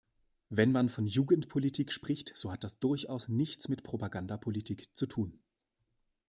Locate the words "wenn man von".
0.49-1.05